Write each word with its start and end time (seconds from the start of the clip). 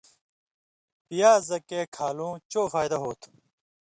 پیاز 1.07 1.41
زکے 1.49 1.81
کھالُوں 1.95 2.33
چو 2.51 2.61
فائدہ 2.73 2.97
ہوتُھو۔ 3.03 3.29